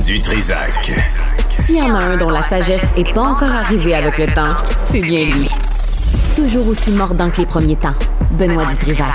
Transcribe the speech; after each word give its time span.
du 0.00 0.18
Trisac. 0.20 0.92
S'il 1.50 1.76
y 1.76 1.82
en 1.82 1.94
a 1.94 1.98
un 1.98 2.16
dont 2.16 2.30
la 2.30 2.42
sagesse 2.42 2.94
est 2.96 3.12
pas 3.12 3.20
encore 3.20 3.50
arrivée 3.50 3.94
avec 3.94 4.18
le 4.18 4.26
temps, 4.32 4.56
c'est 4.82 5.00
bien 5.00 5.24
lui. 5.26 5.48
Toujours 6.34 6.68
aussi 6.68 6.90
mordant 6.90 7.30
que 7.30 7.38
les 7.38 7.46
premiers 7.46 7.76
temps, 7.76 7.94
Benoît 8.32 8.64
Dutrisac. 8.64 9.06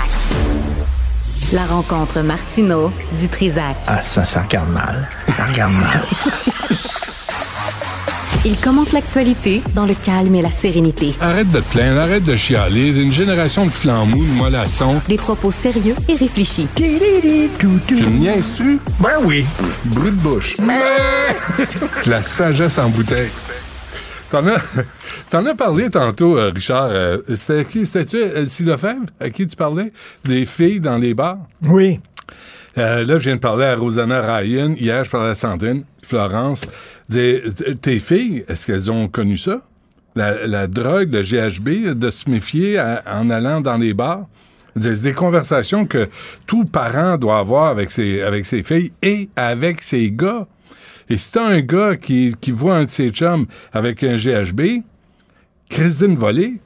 La 1.52 1.64
rencontre 1.64 2.20
Martino 2.20 2.92
du 3.18 3.28
Trisac. 3.28 3.76
Ah, 3.86 4.00
ça, 4.00 4.22
ça 4.22 4.42
regarde 4.42 4.70
mal. 4.70 5.08
Ça 5.36 5.46
regarde 5.46 5.72
mal. 5.72 6.04
Il 8.46 8.56
commente 8.60 8.92
l'actualité 8.92 9.60
dans 9.74 9.86
le 9.86 9.94
calme 9.94 10.32
et 10.36 10.40
la 10.40 10.52
sérénité. 10.52 11.16
Arrête 11.20 11.48
de 11.48 11.58
te 11.58 11.64
plaindre, 11.64 12.00
arrête 12.00 12.22
de 12.22 12.36
chialer. 12.36 12.90
Une 12.90 13.12
génération 13.12 13.66
de 13.66 13.72
flambous, 13.72 14.24
de 14.24 14.38
mollassons. 14.38 15.00
Des 15.08 15.16
propos 15.16 15.50
sérieux 15.50 15.96
et 16.08 16.14
réfléchis. 16.14 16.68
Tu 16.76 16.84
me 16.84 18.18
niaises-tu? 18.20 18.78
Ben 19.00 19.18
oui. 19.24 19.44
Brut 19.86 20.14
de 20.14 20.20
bouche. 20.20 20.56
La 22.06 22.22
sagesse 22.22 22.78
en 22.78 22.88
bouteille. 22.88 23.30
T'en 24.30 24.46
as, 24.46 24.62
t'en 25.30 25.44
as 25.44 25.56
parlé 25.56 25.90
tantôt, 25.90 26.38
euh, 26.38 26.52
Richard. 26.54 26.90
Euh, 26.92 27.18
c'était 27.34 27.64
qui? 27.64 27.84
C'était-tu 27.84 28.22
Elsie 28.22 28.62
Lefebvre 28.62 29.06
à 29.18 29.28
qui 29.28 29.48
tu 29.48 29.56
parlais? 29.56 29.92
Des 30.24 30.46
filles 30.46 30.78
dans 30.78 30.98
les 30.98 31.14
bars? 31.14 31.38
Oui. 31.64 31.98
Euh, 32.78 33.04
là, 33.04 33.18
je 33.18 33.24
viens 33.24 33.36
de 33.36 33.40
parler 33.40 33.64
à 33.64 33.74
Rosanna 33.76 34.20
Ryan. 34.38 34.74
Hier, 34.78 35.02
je 35.04 35.10
parlais 35.10 35.30
à 35.30 35.34
Sandrine, 35.34 35.84
Florence. 36.02 36.66
Des- 37.08 37.42
tes 37.80 37.98
filles, 37.98 38.44
est-ce 38.48 38.66
qu'elles 38.66 38.90
ont 38.90 39.08
connu 39.08 39.36
ça? 39.36 39.62
La, 40.14 40.46
la 40.46 40.66
drogue, 40.66 41.12
le 41.12 41.22
GHB, 41.22 41.94
de 41.98 42.10
se 42.10 42.28
méfier 42.28 42.78
à- 42.78 43.02
en 43.06 43.30
allant 43.30 43.60
dans 43.60 43.76
les 43.76 43.94
bars? 43.94 44.26
C'est 44.78 45.02
des 45.04 45.14
conversations 45.14 45.86
que 45.86 46.08
tout 46.46 46.64
parent 46.64 47.16
doit 47.16 47.38
avoir 47.38 47.68
avec 47.68 47.90
ses, 47.90 48.20
avec 48.20 48.44
ses 48.44 48.62
filles 48.62 48.92
et 49.02 49.30
avec 49.36 49.80
ses 49.82 50.10
gars. 50.10 50.46
Et 51.08 51.16
si 51.16 51.32
t'as 51.32 51.46
un 51.46 51.60
gars 51.60 51.96
qui, 51.96 52.34
qui 52.40 52.50
voit 52.50 52.76
un 52.76 52.84
de 52.84 52.90
ses 52.90 53.08
chums 53.10 53.46
avec 53.72 54.02
un 54.04 54.16
GHB, 54.16 54.82
Christine 55.70 56.16
volée, 56.16 56.56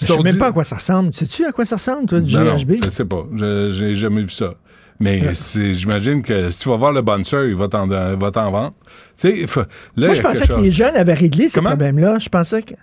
Je 0.00 0.06
sais 0.06 0.18
même 0.22 0.38
pas 0.38 0.48
à 0.48 0.52
quoi 0.52 0.64
ça 0.64 0.76
ressemble. 0.76 1.14
Sais-tu 1.14 1.44
à 1.44 1.52
quoi 1.52 1.64
ça 1.64 1.76
ressemble, 1.76 2.06
toi, 2.08 2.18
du 2.20 2.34
non, 2.34 2.44
non, 2.44 2.56
GHB? 2.56 2.72
je 2.84 2.88
sais 2.88 3.04
pas. 3.04 3.24
Je- 3.36 3.68
J'ai 3.70 3.94
jamais 3.94 4.22
vu 4.22 4.30
ça. 4.30 4.54
Mais 5.00 5.32
j'imagine 5.72 6.22
que 6.22 6.50
si 6.50 6.60
tu 6.60 6.68
vas 6.68 6.76
voir 6.76 6.92
le 6.92 7.00
bonsoir, 7.02 7.44
il 7.44 7.56
va 7.56 7.68
t'en 7.68 7.86
vendre. 7.86 8.74
Tu 9.18 9.28
sais, 9.28 9.34
il 9.38 9.46
faut- 9.48 9.60
là, 9.60 9.66
Moi, 9.96 10.08
il 10.10 10.14
je 10.16 10.22
pensais 10.22 10.46
que 10.46 10.54
chose. 10.54 10.62
les 10.62 10.70
jeunes 10.70 10.94
avaient 10.96 11.14
réglé 11.14 11.48
ce 11.48 11.58
problème-là. 11.60 12.18
Je 12.18 12.28
pensais 12.28 12.62
que. 12.62 12.74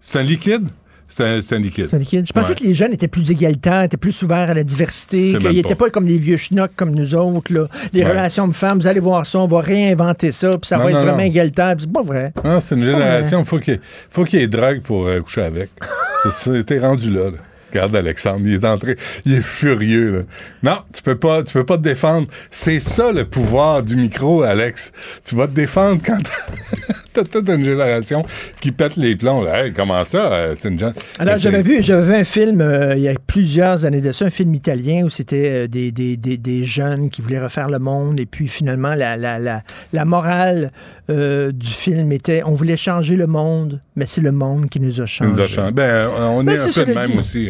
C'est 0.00 0.20
un 0.20 0.22
liquide? 0.22 0.68
C'est 1.08 1.22
un, 1.22 1.36
liquide. 1.58 1.86
C'est 1.86 1.94
un 1.94 1.98
liquide. 2.00 2.26
Je 2.26 2.32
pensais 2.32 2.48
Ouais. 2.50 2.54
que 2.56 2.64
les 2.64 2.74
jeunes 2.74 2.92
étaient 2.92 3.06
plus 3.06 3.30
égalitaires, 3.30 3.84
étaient 3.84 3.96
plus 3.96 4.22
ouverts 4.22 4.50
à 4.50 4.54
la 4.54 4.64
diversité, 4.64 5.34
qu'ils 5.38 5.52
n'étaient 5.54 5.76
pas. 5.76 5.88
comme 5.90 6.04
les 6.06 6.18
vieux 6.18 6.36
schnocks 6.36 6.72
comme 6.74 6.90
nous 6.90 7.14
autres. 7.14 7.52
Là. 7.52 7.68
Les 7.92 8.02
Ouais. 8.02 8.08
relations 8.10 8.48
de 8.48 8.52
femmes, 8.52 8.78
vous 8.80 8.88
allez 8.88 8.98
voir 8.98 9.24
ça, 9.24 9.38
on 9.38 9.46
va 9.46 9.60
réinventer 9.60 10.32
ça, 10.32 10.50
puis 10.50 10.60
ça 10.64 10.78
Non, 10.78 10.84
va 10.84 10.90
être 10.90 10.96
vraiment 10.98 11.12
non. 11.18 11.22
égalitaire. 11.22 11.76
C'est 11.78 11.92
pas 11.92 12.02
vrai. 12.02 12.32
Non, 12.44 12.58
c'est 12.60 12.74
une 12.74 12.82
génération, 12.82 13.44
faut 13.44 13.58
qu'il 13.58 13.80
faut 14.10 14.24
qu'il 14.24 14.40
y 14.40 14.42
ait 14.42 14.48
drogue 14.48 14.80
pour 14.82 15.06
euh, 15.06 15.20
coucher 15.20 15.42
avec. 15.42 15.70
T'es 16.66 16.78
rendu 16.80 17.10
là, 17.12 17.30
là. 17.30 17.38
Regarde 17.70 17.96
Alexandre, 17.96 18.46
il 18.46 18.54
est 18.54 18.64
entré, 18.64 18.96
il 19.24 19.34
est 19.34 19.44
furieux. 19.44 20.26
Là. 20.62 20.72
Non, 20.74 20.78
tu 20.92 21.02
peux 21.02 21.18
pas, 21.18 21.42
tu 21.42 21.52
peux 21.52 21.66
pas 21.66 21.76
te 21.76 21.82
défendre. 21.82 22.28
C'est 22.50 22.80
ça 22.80 23.12
le 23.12 23.24
pouvoir 23.24 23.82
du 23.82 23.96
micro, 23.96 24.42
Alex. 24.42 24.92
Tu 25.24 25.34
vas 25.34 25.46
te 25.46 25.52
défendre 25.52 26.00
quand 26.04 26.22
t'as 27.20 27.24
toute 27.24 27.48
une 27.48 27.64
génération 27.64 28.24
qui 28.60 28.72
pète 28.72 28.96
les 28.96 29.16
plombs. 29.16 29.42
Là. 29.42 29.64
Hey, 29.66 29.72
comment 29.72 30.02
ça 30.04 30.32
euh, 30.32 30.54
C'est 30.58 30.68
une 30.68 30.92
Alors, 31.18 31.36
j'avais 31.36 31.58
c'est- 31.58 31.62
vu, 31.62 31.82
j'avais 31.82 32.02
vu 32.06 32.14
un 32.14 32.24
film 32.24 32.60
euh, 32.60 32.94
il 32.96 33.02
y 33.02 33.08
a 33.08 33.14
plusieurs 33.26 33.84
années 33.84 34.00
de 34.00 34.12
ça, 34.12 34.26
un 34.26 34.30
film 34.30 34.54
italien 34.54 35.02
où 35.04 35.10
c'était 35.10 35.50
euh, 35.64 35.66
des, 35.68 35.92
des, 35.92 36.16
des, 36.16 36.36
des 36.36 36.64
jeunes 36.64 37.08
qui 37.10 37.22
voulaient 37.22 37.40
refaire 37.42 37.68
le 37.68 37.78
monde 37.78 38.20
et 38.20 38.26
puis 38.26 38.48
finalement 38.48 38.94
la, 38.94 39.16
la, 39.16 39.38
la, 39.38 39.62
la 39.92 40.04
morale 40.04 40.70
euh, 41.10 41.52
du 41.52 41.68
film 41.68 42.12
était 42.12 42.42
on 42.44 42.54
voulait 42.54 42.76
changer 42.76 43.16
le 43.16 43.26
monde, 43.26 43.80
mais 43.94 44.06
c'est 44.06 44.20
le 44.20 44.32
monde 44.32 44.68
qui 44.68 44.80
nous 44.80 45.00
a 45.00 45.06
changé. 45.06 45.30
nous 45.30 45.40
a 45.40 45.46
changé. 45.46 45.72
Ben, 45.72 46.08
on 46.20 46.42
Ben, 46.44 46.54
est 46.54 46.58
c'est 46.58 46.80
un 46.80 46.84
peu 46.84 46.92
de 46.92 46.94
le 46.94 47.00
même 47.00 47.10
dit. 47.12 47.18
aussi. 47.18 47.48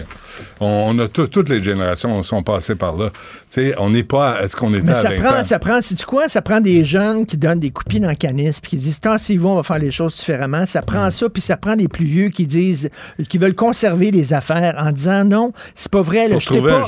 On, 0.60 0.66
on 0.88 0.98
a 0.98 1.08
tout- 1.08 1.26
toutes 1.26 1.48
les 1.48 1.62
générations 1.62 2.22
sont 2.22 2.42
passées 2.42 2.74
par 2.74 2.96
là. 2.96 3.08
Tu 3.10 3.16
sais, 3.48 3.74
on 3.78 3.88
n'est 3.90 4.02
pas 4.02 4.34
à 4.36 4.48
ce 4.48 4.56
qu'on 4.56 4.70
était 4.74 4.82
Mais 4.82 4.90
à 4.92 4.94
ça 4.96 5.08
20 5.08 5.16
prend, 5.22 5.38
ans. 5.40 5.44
ça 5.44 5.58
prend, 5.58 5.80
sais-tu 5.80 6.04
quoi? 6.04 6.28
Ça 6.28 6.42
prend 6.42 6.60
des 6.60 6.84
jeunes 6.84 7.24
qui 7.24 7.36
donnent 7.38 7.60
des 7.60 7.70
coupines 7.70 8.06
le 8.06 8.14
canis 8.14 8.58
puis 8.60 8.70
qui 8.72 8.76
disent, 8.76 9.00
tassez-vous, 9.00 9.48
on 9.56 9.60
va 9.60 9.62
faire 9.64 9.78
les 9.78 9.90
choses 9.90 10.16
différemment. 10.16 10.66
Ça 10.66 10.82
prend 10.82 11.10
ça, 11.10 11.28
puis 11.28 11.42
ça 11.42 11.56
prend 11.56 11.76
des 11.76 11.88
plus 11.88 12.04
vieux 12.06 12.28
qui 12.28 12.46
disent, 12.46 12.90
qui 13.28 13.38
veulent 13.38 13.54
conserver 13.54 14.10
les 14.10 14.32
affaires 14.32 14.74
en 14.78 14.92
disant, 14.92 15.24
non, 15.24 15.52
c'est 15.74 15.90
pas 15.90 16.02
vrai, 16.02 16.28
là, 16.28 16.38
j'étais 16.38 16.56
trouver 16.58 16.70
pas, 16.72 16.80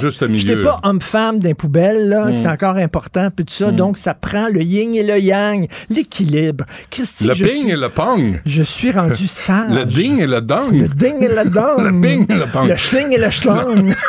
pas 0.62 0.80
homme-femme 0.88 1.38
d'un 1.38 1.54
poubelle, 1.54 2.08
là, 2.08 2.28
c'est 2.32 2.46
encore 2.48 2.76
important, 2.76 3.30
puis 3.34 3.44
tout 3.44 3.54
ça. 3.54 3.70
Donc, 3.72 3.98
ça 3.98 4.14
prend 4.14 4.48
le 4.48 4.62
yin 4.62 4.94
et 4.94 5.02
le 5.02 5.18
yang, 5.18 5.66
l'équilibre. 5.90 6.64
Christy, 6.90 7.26
Le 7.26 7.34
je 7.34 7.44
ping 7.44 7.62
suis, 7.62 7.70
et 7.70 7.76
le 7.76 7.88
pong. 7.88 8.40
je 8.46 8.62
suis 8.62 8.90
rendu 8.90 9.26
sage. 9.26 9.70
Le 9.70 9.84
ding 9.84 10.20
et 10.20 10.26
le 10.26 10.40
dong. 10.40 10.72
Le 10.72 10.88
ding 10.88 11.22
et 11.22 11.28
le 11.28 11.50
dong. 11.50 11.80
Le 11.84 12.00
ping 12.00 12.26
et 12.28 12.34
le 12.34 12.46
pong. 12.46 12.68
Le 12.68 12.76
schling 12.76 13.12
et 13.12 13.18
le 13.18 13.30
schlong. 13.30 13.94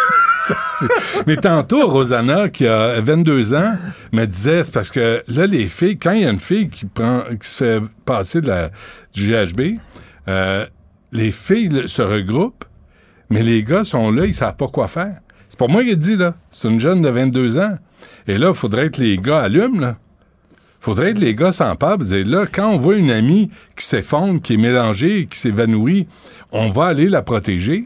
Mais 1.27 1.37
tantôt, 1.37 1.87
Rosanna, 1.87 2.49
qui 2.49 2.67
a 2.67 2.99
22 2.99 3.53
ans, 3.53 3.75
me 4.11 4.25
disait, 4.25 4.63
c'est 4.63 4.73
parce 4.73 4.91
que 4.91 5.23
là, 5.27 5.45
les 5.45 5.67
filles, 5.67 5.97
quand 5.97 6.11
il 6.11 6.21
y 6.21 6.25
a 6.25 6.29
une 6.29 6.39
fille 6.39 6.69
qui 6.69 6.85
prend, 6.85 7.23
qui 7.39 7.47
se 7.47 7.57
fait 7.63 7.81
passer 8.05 8.41
du 8.41 8.49
GHB, 9.31 9.79
euh, 10.27 10.65
les 11.11 11.31
filles 11.31 11.87
se 11.87 12.01
regroupent, 12.01 12.65
mais 13.29 13.43
les 13.43 13.63
gars 13.63 13.83
sont 13.83 14.11
là, 14.11 14.25
ils 14.25 14.33
savent 14.33 14.55
pas 14.55 14.67
quoi 14.67 14.87
faire. 14.87 15.17
C'est 15.49 15.59
pas 15.59 15.67
moi 15.67 15.83
qui 15.83 15.91
ai 15.91 15.95
dit, 15.95 16.15
là. 16.15 16.35
C'est 16.49 16.69
une 16.69 16.79
jeune 16.79 17.01
de 17.01 17.09
22 17.09 17.57
ans. 17.57 17.77
Et 18.27 18.37
là, 18.37 18.49
il 18.49 18.55
faudrait 18.55 18.89
que 18.89 19.01
les 19.01 19.17
gars 19.17 19.39
allument, 19.41 19.79
là. 19.79 19.97
Faudrait 20.79 21.13
que 21.13 21.19
les 21.19 21.35
gars 21.35 21.51
s'emparent 21.51 22.13
et 22.13 22.23
là, 22.23 22.45
quand 22.49 22.69
on 22.69 22.77
voit 22.77 22.95
une 22.95 23.11
amie 23.11 23.51
qui 23.75 23.85
s'effondre, 23.85 24.41
qui 24.41 24.53
est 24.53 24.57
mélangée, 24.57 25.27
qui 25.29 25.37
s'évanouit, 25.37 26.07
on 26.53 26.69
va 26.69 26.85
aller 26.85 27.09
la 27.09 27.21
protéger. 27.21 27.85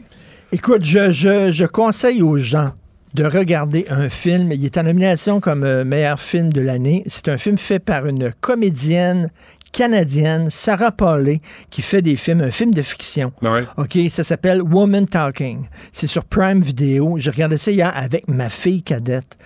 Écoute, 0.54 0.84
je, 0.84 1.10
je, 1.10 1.50
je 1.50 1.64
conseille 1.64 2.22
aux 2.22 2.38
gens 2.38 2.68
de 3.14 3.24
regarder 3.24 3.86
un 3.90 4.08
film. 4.08 4.52
Il 4.52 4.64
est 4.64 4.78
en 4.78 4.84
nomination 4.84 5.40
comme 5.40 5.64
euh, 5.64 5.84
meilleur 5.84 6.20
film 6.20 6.52
de 6.52 6.60
l'année. 6.60 7.02
C'est 7.08 7.28
un 7.28 7.38
film 7.38 7.58
fait 7.58 7.80
par 7.80 8.06
une 8.06 8.32
comédienne 8.40 9.32
canadienne, 9.72 10.50
Sarah 10.50 10.92
Paulet, 10.92 11.40
qui 11.70 11.82
fait 11.82 12.02
des 12.02 12.14
films, 12.14 12.40
un 12.40 12.52
film 12.52 12.72
de 12.72 12.82
fiction. 12.82 13.32
Ouais. 13.42 13.64
OK, 13.78 13.98
ça 14.10 14.22
s'appelle 14.22 14.62
Woman 14.62 15.08
Talking. 15.08 15.64
C'est 15.90 16.06
sur 16.06 16.24
Prime 16.24 16.60
Video. 16.60 17.16
J'ai 17.18 17.32
regardé 17.32 17.56
ça 17.56 17.72
hier 17.72 17.92
avec 17.92 18.28
ma 18.28 18.48
fille 18.48 18.84
cadette. 18.84 19.36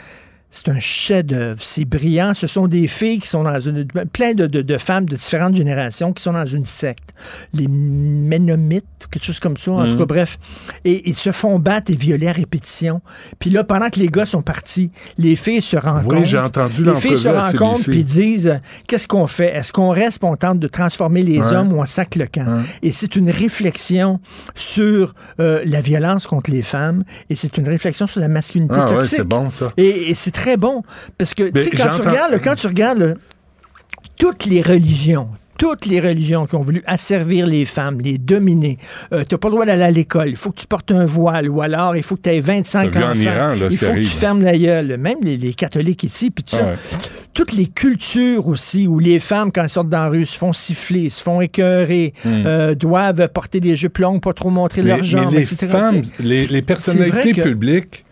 C'est 0.65 0.71
un 0.71 0.79
chef-d'œuvre. 0.79 1.61
C'est 1.63 1.85
brillant. 1.85 2.33
Ce 2.35 2.47
sont 2.47 2.67
des 2.67 2.87
filles 2.89 3.21
qui 3.21 3.29
sont 3.29 3.45
dans 3.45 3.61
une. 3.61 3.87
plein 4.13 4.35
de, 4.35 4.47
de- 4.47 4.63
de 4.63 4.79
femmes 4.79 5.07
de 5.09 5.17
différentes 5.17 5.55
générations 5.55 6.13
qui 6.13 6.23
sont 6.23 6.33
dans 6.33 6.47
une 6.47 6.65
secte. 6.65 7.11
Les 7.55 7.69
Ménomites, 7.69 8.85
quelque 9.11 9.25
chose 9.25 9.41
comme 9.41 9.57
ça. 9.57 9.71
En 9.73 9.85
Mhm. 9.85 9.93
tout 9.93 9.99
cas, 9.99 10.05
bref. 10.07 10.39
Et 10.85 11.09
ils 11.09 11.17
se 11.17 11.33
font 11.33 11.59
battre 11.59 11.91
et 11.93 11.97
violer 11.97 12.29
à 12.29 12.33
répétition. 12.33 13.01
Puis 13.39 13.51
là, 13.51 13.65
pendant 13.65 13.89
que 13.91 13.99
les 14.01 14.09
gars 14.09 14.27
sont 14.27 14.43
partis, 14.43 14.91
les 15.17 15.37
filles 15.37 15.63
se 15.63 15.77
rencontrent. 15.77 16.17
Oui, 16.17 16.25
j'ai 16.25 16.39
entendu 16.39 16.85
Les 16.85 16.95
filles 16.97 17.19
se 17.19 17.29
rencontrent 17.29 17.85
puis 17.89 18.05
disent 18.05 18.49
euh, 18.49 18.57
qu'est-ce 18.87 19.09
qu'on 19.09 19.27
fait? 19.27 19.55
Est-ce 19.55 19.73
qu'on 19.73 19.91
reste 19.91 20.23
on 20.25 20.37
tente 20.37 20.59
de 20.59 20.69
transformer 20.69 21.23
les 21.23 21.39
Ouais. 21.39 21.53
hommes 21.53 21.73
ou 21.73 21.81
on 21.81 21.87
sac 21.87 22.17
le 22.17 22.27
camp? 22.27 22.63
Et 22.83 22.93
c'est 22.93 23.17
une 23.17 23.31
réflexion 23.31 24.21
sur 24.55 25.15
euh, 25.41 25.63
la 25.65 25.81
violence 25.81 26.27
contre 26.27 26.51
les 26.51 26.63
femmes 26.63 27.05
et 27.31 27.35
c'est 27.35 27.57
une 27.59 27.69
réflexion 27.69 28.07
sur 28.07 28.21
la 28.21 28.29
masculinité 28.29 28.75
Ah 28.79 28.87
ouais, 28.89 28.95
toxique. 28.97 29.17
c'est 29.19 29.25
bon, 29.25 29.51
ça. 29.51 29.73
Et, 29.77 30.11
et 30.11 30.15
c'est 30.15 30.31
très 30.31 30.48
bon 30.57 30.83
parce 31.19 31.35
que 31.35 31.51
tu 31.51 31.61
sais, 31.61 31.71
quand 31.71 31.91
tu 31.91 32.01
regardes, 32.03 32.41
quand 32.43 32.55
tu 32.55 32.67
regardes 32.67 32.99
là, 32.99 33.15
toutes 34.19 34.47
les 34.47 34.63
religions. 34.63 35.29
Toutes 35.59 35.87
les 35.87 35.99
religions 35.99 36.47
qui 36.47 36.55
ont 36.55 36.63
voulu 36.63 36.85
asservir 36.87 37.45
les 37.45 37.65
femmes, 37.65 38.01
les 38.01 38.17
dominer. 38.17 38.79
Euh, 39.13 39.25
tu 39.29 39.35
n'as 39.35 39.39
pas 39.39 39.49
le 39.49 39.53
droit 39.55 39.67
d'aller 39.67 39.83
à 39.83 39.91
l'école. 39.91 40.29
Il 40.29 40.37
faut 40.37 40.51
que 40.53 40.61
tu 40.61 40.69
portes 40.69 40.93
un 40.93 41.05
voile. 41.05 41.49
Ou 41.51 41.63
alors, 41.63 41.97
il 41.97 42.05
faut 42.05 42.15
que 42.15 42.21
tu 42.23 42.31
aies 42.31 42.39
25 42.39 42.93
T'as 42.93 42.99
vu 43.01 43.05
en 43.05 43.11
enfants. 43.11 43.21
Iran, 43.23 43.49
là, 43.49 43.69
ce 43.69 43.75
il 43.75 43.79
faut 43.79 43.93
que 43.93 43.99
tu 43.99 44.05
fermes 44.05 44.43
la 44.43 44.57
gueule. 44.57 44.97
Même 44.99 45.17
les, 45.21 45.37
les 45.37 45.55
catholiques 45.55 46.05
ici, 46.05 46.31
puis 46.31 46.45
tout 46.45 46.55
ça 46.55 46.63
Ah 46.63 46.71
ouais. 46.71 46.77
toutes 47.35 47.51
les 47.55 47.67
cultures 47.67 48.47
aussi 48.47 48.87
où 48.87 49.01
les 49.01 49.19
femmes, 49.19 49.51
quand 49.51 49.65
elles 49.65 49.69
sortent 49.69 49.89
dans 49.89 49.99
la 50.03 50.09
rue, 50.11 50.27
se 50.27 50.39
font 50.39 50.53
siffler, 50.53 51.09
se 51.09 51.21
font 51.21 51.41
écœurer, 51.41 52.15
euh, 52.25 52.77
doivent 52.77 53.27
porter 53.27 53.59
des 53.59 53.75
jupes 53.75 53.99
longues, 53.99 54.21
pas 54.21 54.35
trop 54.35 54.51
montrer 54.51 54.83
Hmm. 54.83 54.87
Mais 54.87 55.03
jambes, 55.03 55.33
les 55.33 55.41
etc. 55.53 55.67
femmes, 55.73 56.03
les, 56.21 56.47
les 56.47 56.63
personnalités 56.63 57.33
que- 57.33 57.43
publiques, 57.43 58.05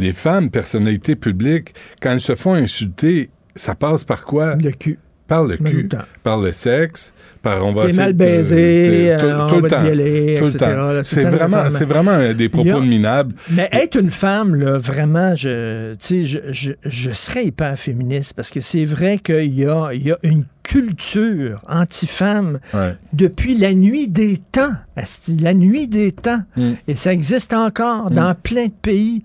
les 0.00 0.12
femmes 0.12 0.50
personnalités 0.50 1.16
publiques, 1.16 1.74
quand 2.02 2.10
elles 2.12 2.20
se 2.20 2.34
font 2.34 2.54
insulter, 2.54 3.30
ça 3.54 3.74
passe 3.74 4.04
par 4.04 4.24
quoi? 4.24 4.56
Le 4.56 4.70
cul. 4.72 4.98
Par 5.28 5.44
le 5.44 5.56
cul, 5.58 5.88
par 6.24 6.40
le 6.40 6.50
sexe, 6.50 7.14
par 7.40 7.64
on 7.64 7.70
va 7.72 7.86
T'es 7.86 7.92
mal 7.92 8.14
baisé, 8.14 9.14
tout, 9.20 9.26
euh, 9.26 9.46
tout 9.46 9.54
on 9.54 9.56
le 9.58 9.62
va 9.62 9.68
temps, 9.68 9.82
violer, 9.84 10.34
tout 10.36 10.46
etc., 10.48 10.58
C'est 11.04 11.22
tout 11.22 11.26
le 11.26 11.30
temps, 11.30 11.36
vraiment, 11.36 11.56
vraiment. 11.58 11.70
c'est 11.70 11.84
vraiment 11.84 12.34
des 12.34 12.48
propos 12.48 12.78
a- 12.78 12.80
minables. 12.80 13.34
Mais 13.52 13.68
être 13.70 13.94
une 14.00 14.10
femme, 14.10 14.56
là, 14.56 14.76
vraiment, 14.76 15.36
je, 15.36 15.92
tu 15.94 15.98
sais, 16.00 16.24
je, 16.24 16.38
je, 16.50 16.72
je 16.84 17.10
serais 17.12 17.44
hyper 17.44 17.78
féministe 17.78 18.34
parce 18.34 18.50
que 18.50 18.60
c'est 18.60 18.84
vrai 18.84 19.18
qu'il 19.18 19.54
y 19.56 19.66
a, 19.66 19.90
il 19.92 20.02
y 20.04 20.10
a 20.10 20.18
une 20.24 20.46
culture 20.70 21.60
anti-femme 21.68 22.60
Ouais. 22.74 22.94
depuis 23.12 23.56
la 23.56 23.74
nuit 23.74 24.08
des 24.08 24.40
temps. 24.52 24.72
asti, 24.96 25.36
La 25.36 25.54
nuit 25.54 25.88
des 25.88 26.12
temps. 26.12 26.42
Mm. 26.56 26.70
Et 26.88 26.94
ça 26.94 27.12
existe 27.12 27.52
encore 27.52 28.10
dans 28.10 28.34
plein 28.34 28.66
de 28.66 28.72
pays. 28.82 29.22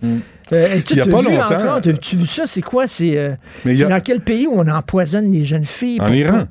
Euh, 0.54 0.80
tu 0.86 0.94
Il 0.94 0.98
y 0.98 1.02
a 1.02 1.06
pas 1.06 1.22
vu 1.22 1.36
longtemps- 1.36 1.46
encore, 1.56 1.82
tu 2.02 2.16
vu 2.16 2.26
ça? 2.26 2.46
C'est 2.46 2.62
quoi? 2.62 2.88
C'est 2.88 3.18
euh, 3.18 3.34
a- 3.66 3.74
dans 3.90 4.00
quel 4.02 4.22
pays 4.22 4.48
où 4.48 4.54
on 4.56 4.68
empoisonne 4.68 5.32
les 5.32 5.44
jeunes 5.46 5.66
filles? 5.66 6.00
En? 6.02 6.12
Iran. 6.14 6.46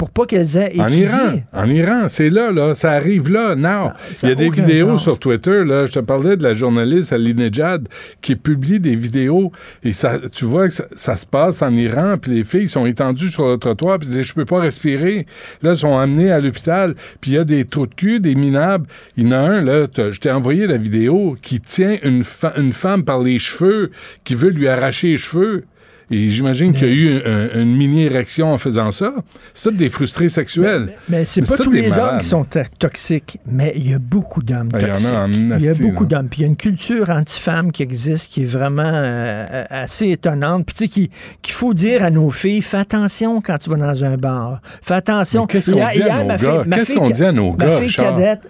Pour 0.00 0.08
pas 0.08 0.24
qu'elles 0.24 0.56
aient 0.56 0.80
En 0.80 0.86
étudié. 0.86 1.04
Iran, 1.04 1.42
en 1.52 1.68
Iran, 1.68 2.06
c'est 2.08 2.30
là, 2.30 2.50
là, 2.52 2.74
ça 2.74 2.92
arrive 2.92 3.30
là, 3.30 3.54
non. 3.54 3.92
ça 4.14 4.28
Il 4.28 4.30
y 4.30 4.32
a 4.32 4.32
a 4.32 4.34
des 4.34 4.48
vidéos 4.48 4.92
sens. 4.92 5.02
sur 5.02 5.18
Twitter, 5.18 5.62
là, 5.62 5.84
je 5.84 5.92
te 5.92 5.98
parlais 5.98 6.38
de 6.38 6.42
la 6.42 6.54
journaliste 6.54 7.12
Aline 7.12 7.36
Nejad 7.36 7.86
qui 8.22 8.34
publie 8.34 8.80
des 8.80 8.96
vidéos 8.96 9.52
et 9.84 9.92
ça, 9.92 10.18
tu 10.32 10.46
vois 10.46 10.68
que 10.68 10.72
ça, 10.72 10.84
ça 10.92 11.16
se 11.16 11.26
passe 11.26 11.60
en 11.60 11.76
Iran, 11.76 12.16
puis 12.16 12.32
les 12.32 12.44
filles 12.44 12.66
sont 12.66 12.86
étendues 12.86 13.28
sur 13.28 13.46
le 13.46 13.58
trottoir, 13.58 13.98
puis 13.98 14.08
disent 14.08 14.22
je 14.22 14.32
peux 14.32 14.46
pas 14.46 14.60
respirer. 14.60 15.26
Là, 15.60 15.72
elles 15.72 15.76
sont 15.76 15.98
amenées 15.98 16.30
à 16.30 16.40
l'hôpital, 16.40 16.94
puis 17.20 17.32
il 17.32 17.34
y 17.34 17.38
a 17.38 17.44
des 17.44 17.66
trous 17.66 17.86
de 17.86 17.94
cul, 17.94 18.20
des 18.20 18.34
minables. 18.34 18.86
Il 19.18 19.24
y 19.24 19.28
en 19.28 19.32
a 19.32 19.36
un 19.36 19.60
là, 19.62 19.86
je 19.94 20.18
t'ai 20.18 20.30
envoyé 20.30 20.66
la 20.66 20.78
vidéo 20.78 21.36
qui 21.42 21.60
tient 21.60 21.98
une, 22.02 22.22
une 22.56 22.72
femme 22.72 23.04
par 23.04 23.18
les 23.20 23.38
cheveux, 23.38 23.90
qui 24.24 24.34
veut 24.34 24.48
lui 24.48 24.66
arracher 24.66 25.08
les 25.08 25.18
cheveux. 25.18 25.64
Et 26.12 26.28
j'imagine 26.28 26.72
qu'il 26.72 26.88
y 26.88 26.90
a 26.90 26.94
eu 26.94 27.22
un- 27.24 27.60
une 27.62 27.76
mini-érection 27.76 28.52
en 28.52 28.58
faisant 28.58 28.90
ça. 28.90 29.14
C'est 29.54 29.76
des 29.76 29.88
frustrés 29.88 30.28
sexuels. 30.28 30.92
Mais 31.08 31.24
c'est 31.24 31.40
Mais 31.42 31.46
pas 31.46 31.56
c'est 31.56 31.62
tous 31.62 31.70
les 31.70 31.98
hommes 31.98 32.18
qui 32.18 32.26
sont 32.26 32.44
to- 32.44 32.58
toxiques, 32.80 33.38
mais 33.46 33.72
il 33.76 33.88
y 33.90 33.94
a 33.94 33.98
beaucoup 34.00 34.42
d'hommes 34.42 34.70
il 34.74 34.80
y 34.80 34.84
en 34.86 34.88
a 34.88 34.92
toxiques. 34.92 35.38
il 35.60 35.64
y 35.64 35.68
a 35.68 35.74
beaucoup 35.74 36.06
d'hommes. 36.06 36.28
Puis 36.28 36.40
il 36.40 36.42
y 36.42 36.44
a 36.44 36.48
une 36.48 36.56
culture 36.56 37.10
anti-femme 37.10 37.70
qui 37.70 37.82
existe 37.84 38.30
qui 38.32 38.42
est 38.42 38.46
vraiment 38.46 38.82
euh, 38.84 39.64
assez 39.70 40.08
étonnante. 40.10 40.66
Puis 40.66 40.74
tu 40.74 40.84
sais, 40.84 40.88
qui- 40.88 41.10
qu'il 41.42 41.54
faut 41.54 41.74
dire 41.74 42.04
à 42.04 42.10
nos 42.10 42.30
filles, 42.30 42.62
fais 42.62 42.78
attention 42.78 43.40
quand 43.40 43.58
tu 43.58 43.70
vas 43.70 43.76
dans 43.76 44.04
un 44.04 44.16
bar. 44.16 44.60
Fais 44.82 44.94
attention. 44.94 45.46
Qu'est-ce 45.46 45.70
qu'on 45.70 45.88
dit 45.88 46.02
à 46.02 46.24
nos 46.24 46.36
gars? 46.36 46.64
Qu'est-ce 46.74 46.94
qu'on 46.94 47.10
dit 47.10 47.24
à 47.24 47.32
nos 47.32 47.52
gars, 47.52 47.66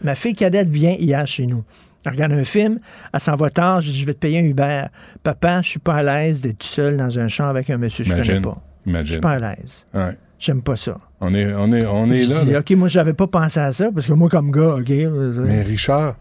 Ma 0.03 0.15
fille 0.15 0.35
cadette 0.35 0.69
vient 0.69 0.97
hier 0.99 1.27
chez 1.27 1.47
nous. 1.47 1.63
Elle 2.07 2.13
regarde 2.13 2.33
un 2.33 2.45
film, 2.45 2.79
elle 3.13 3.21
s'en 3.21 3.37
va 3.37 3.51
tard, 3.51 3.81
je 3.83 3.91
dis, 3.91 4.01
je 4.01 4.07
vais 4.07 4.15
te 4.15 4.19
payer 4.21 4.39
un 4.41 4.45
Uber. 4.45 4.85
Papa, 5.23 5.61
je 5.63 5.69
suis 5.69 5.79
pas 5.79 5.97
à 5.97 6.03
l'aise 6.03 6.41
d'être 6.41 6.59
tout 6.59 6.67
seul 6.67 6.97
dans 6.97 7.19
un 7.19 7.29
champ 7.29 7.49
avec 7.49 7.69
un 7.71 7.77
monsieur 7.77 8.05
que 8.05 8.11
je 8.11 8.17
connais 8.33 8.41
pas. 8.41 8.57
Je 8.87 8.91
Imagine. 8.91 9.07
suis 9.13 9.21
pas 9.21 9.33
à 9.33 9.39
l'aise. 9.39 9.85
Ouais. 9.93 10.17
J'aime 10.39 10.63
pas 10.63 10.77
ça. 10.77 10.97
On 11.21 11.35
est, 11.35 11.53
on 11.53 11.71
est, 11.75 11.85
on 11.85 12.11
est 12.11 12.23
Je 12.25 12.33
là. 12.33 12.45
dis, 12.45 12.51
là. 12.53 12.59
OK, 12.61 12.71
moi, 12.71 12.89
j'avais 12.89 13.13
pas 13.13 13.27
pensé 13.27 13.61
à 13.61 13.71
ça, 13.73 13.91
parce 13.93 14.07
que 14.07 14.15
moi, 14.15 14.31
comme 14.31 14.51
gars, 14.51 14.77
OK. 14.77 14.89
Mais 14.89 15.61
Richard, 15.61 16.17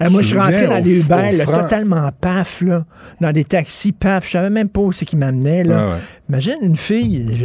eh, 0.00 0.08
moi, 0.08 0.22
je 0.22 0.28
suis 0.28 0.38
rentré 0.38 0.68
dans 0.68 0.80
des 0.80 1.00
Uber, 1.04 1.32
là, 1.38 1.44
totalement 1.44 2.10
paf, 2.20 2.60
là, 2.62 2.84
dans 3.20 3.32
des 3.32 3.42
taxis, 3.44 3.90
paf. 3.90 4.24
Je 4.26 4.30
savais 4.30 4.50
même 4.50 4.68
pas 4.68 4.80
où 4.82 4.92
c'est 4.92 5.04
qui 5.04 5.16
m'amenait, 5.16 5.64
là. 5.64 5.88
Ouais. 5.88 5.94
Imagine 6.28 6.58
une 6.62 6.76
fille, 6.76 7.26
je 7.28 7.32
ne 7.32 7.36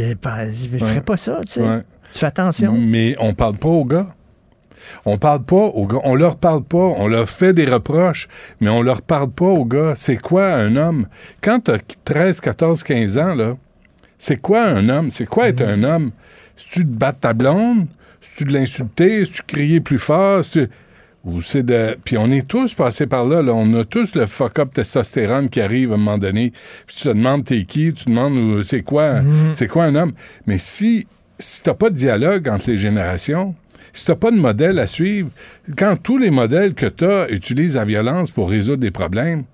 ferais 0.80 0.94
Ouais. 0.94 1.00
pas 1.00 1.16
ça, 1.16 1.40
tu 1.42 1.52
sais. 1.54 1.82
Tu 2.12 2.18
fais 2.20 2.26
attention. 2.26 2.72
mais 2.78 3.16
on 3.18 3.34
parle 3.34 3.56
pas 3.56 3.68
aux 3.68 3.84
gars. 3.84 4.14
On 5.04 5.18
parle 5.18 5.42
pas 5.44 5.56
aux 5.56 5.86
gars. 5.86 6.00
On 6.04 6.14
leur 6.14 6.36
parle 6.36 6.62
pas. 6.64 6.78
On 6.78 7.08
leur 7.08 7.28
fait 7.28 7.52
des 7.52 7.64
reproches, 7.66 8.28
mais 8.60 8.68
on 8.68 8.82
leur 8.82 9.02
parle 9.02 9.30
pas 9.30 9.46
aux 9.46 9.64
gars. 9.64 9.94
C'est 9.96 10.16
quoi 10.18 10.52
un 10.52 10.76
homme? 10.76 11.06
Quand 11.40 11.60
t'as 11.64 11.78
13, 12.04 12.40
14, 12.40 12.82
15 12.82 13.18
ans, 13.18 13.34
là, 13.34 13.56
c'est 14.18 14.40
quoi 14.40 14.62
un 14.64 14.88
homme? 14.88 15.10
C'est 15.10 15.26
quoi 15.26 15.48
être 15.48 15.62
un 15.62 15.82
homme? 15.82 16.10
Si 16.56 16.68
tu 16.68 16.80
te 16.84 16.90
battre 16.92 17.20
ta 17.20 17.32
blonde? 17.32 17.86
Si 18.20 18.30
tu 18.36 18.44
de 18.44 18.52
l'insulter? 18.52 19.24
Si 19.24 19.32
tu 19.32 19.42
crier 19.46 19.80
plus 19.80 19.98
fort? 19.98 20.44
Si 20.44 20.50
tu- 20.52 20.68
Ou 21.24 21.40
c'est 21.42 21.62
de. 21.62 21.96
Puis 22.04 22.16
on 22.18 22.30
est 22.30 22.46
tous 22.48 22.72
passés 22.74 23.06
par 23.06 23.24
là, 23.26 23.42
là. 23.42 23.52
On 23.54 23.72
a 23.74 23.84
tous 23.84 24.14
le 24.14 24.24
fuck-up 24.26 24.72
testostérone 24.72 25.48
qui 25.50 25.60
arrive 25.60 25.90
à 25.92 25.94
un 25.94 25.98
moment 25.98 26.16
donné. 26.18 26.52
Puis 26.86 26.96
tu 26.96 27.02
te 27.04 27.08
demandes 27.10 27.44
t'es 27.44 27.64
qui, 27.64 27.92
tu 27.92 28.04
te 28.04 28.10
demandes 28.10 28.36
euh, 28.36 28.62
c'est 28.62 28.82
quoi, 28.82 29.20
c'est 29.52 29.68
quoi 29.68 29.84
un 29.84 29.94
homme? 29.96 30.12
Mais 30.46 30.56
si, 30.58 31.06
si 31.38 31.62
t'as 31.62 31.74
pas 31.74 31.90
de 31.90 31.94
dialogue 31.96 32.48
entre 32.48 32.70
les 32.70 32.76
générations, 32.78 33.54
si 33.92 34.04
t'as 34.06 34.14
pas 34.16 34.30
de 34.30 34.36
modèle 34.38 34.78
à 34.78 34.86
suivre, 34.86 35.30
quand 35.76 35.96
tous 36.02 36.18
les 36.18 36.30
modèles 36.30 36.74
que 36.74 36.86
t'as 36.86 37.28
utilisent 37.28 37.76
la 37.76 37.84
violence 37.84 38.30
pour 38.30 38.50
résoudre 38.50 38.78
des 38.78 38.90
problèmes, 38.90 39.44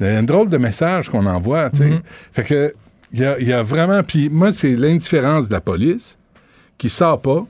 c'est 0.00 0.16
un 0.16 0.22
drôle 0.22 0.48
de 0.48 0.56
message 0.58 1.08
qu'on 1.08 1.26
envoie, 1.26 1.70
tu 1.70 1.78
sais. 1.78 2.00
Fait 2.32 2.42
que, 2.44 2.74
il 3.12 3.20
y 3.20 3.24
a, 3.24 3.38
il 3.38 3.46
y 3.46 3.52
a 3.52 3.62
vraiment. 3.62 4.02
Puis 4.02 4.28
moi, 4.28 4.50
c'est 4.52 4.74
l'indifférence 4.76 5.48
de 5.48 5.52
la 5.54 5.60
police 5.60 6.18
qui 6.78 6.88
sort 6.88 7.20
pas. 7.22 7.46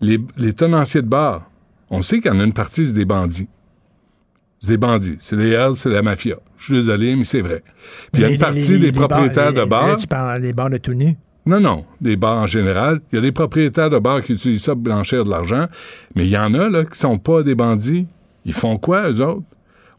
Les, 0.00 0.18
les 0.36 0.52
tenanciers 0.52 1.02
de 1.02 1.08
bar, 1.08 1.50
on 1.90 2.02
sait 2.02 2.18
qu'il 2.20 2.30
y 2.32 2.34
en 2.34 2.38
a 2.40 2.44
une 2.44 2.52
partie, 2.52 2.86
c'est 2.86 2.92
des 2.94 3.04
bandits. 3.04 3.48
C'est 4.60 4.68
des 4.68 4.76
bandits. 4.76 5.16
C'est 5.20 5.36
les 5.36 5.50
Hells, 5.50 5.74
c'est 5.74 5.88
la 5.88 6.02
mafia. 6.02 6.36
Je 6.58 6.64
suis 6.66 6.74
désolé, 6.74 7.16
mais 7.16 7.24
c'est 7.24 7.40
vrai. 7.40 7.62
Puis 8.12 8.20
il 8.20 8.20
y 8.22 8.24
a 8.24 8.26
une 8.28 8.32
les- 8.34 8.38
partie 8.38 8.72
les- 8.72 8.78
des 8.78 8.92
propriétaires 8.92 9.52
bars- 9.52 9.64
de 9.64 9.68
bars. 9.70 9.96
Tu 9.96 10.06
parles 10.06 10.42
des 10.42 10.52
bars 10.52 10.70
de 10.70 10.78
tout 10.78 10.94
nu. 10.94 11.16
Non, 11.48 11.60
non, 11.60 11.86
des 12.02 12.16
bars 12.16 12.42
en 12.42 12.46
général. 12.46 13.00
Il 13.10 13.16
y 13.16 13.18
a 13.18 13.22
des 13.22 13.32
propriétaires 13.32 13.88
de 13.88 13.98
bars 13.98 14.22
qui 14.22 14.34
utilisent 14.34 14.64
ça 14.64 14.74
pour 14.74 14.82
blanchir 14.82 15.24
de 15.24 15.30
l'argent, 15.30 15.66
mais 16.14 16.26
il 16.26 16.30
y 16.30 16.36
en 16.36 16.52
a 16.52 16.68
là, 16.68 16.84
qui 16.84 16.98
sont 16.98 17.16
pas 17.16 17.42
des 17.42 17.54
bandits. 17.54 18.06
Ils 18.44 18.52
font 18.52 18.76
quoi, 18.76 19.10
eux 19.10 19.22
autres? 19.22 19.46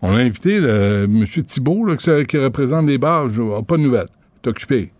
On 0.03 0.15
a 0.15 0.19
invité 0.19 0.59
le, 0.59 1.05
M. 1.05 1.25
Thibault, 1.25 1.85
là, 1.85 1.95
qui, 1.95 2.37
représente 2.37 2.85
les 2.85 2.99
bars. 2.99 3.25
N'ai 3.29 3.63
pas 3.63 3.77
de 3.77 3.81
nouvelles. 3.81 4.09
T'es 4.43 4.51
occupé. 4.51 4.91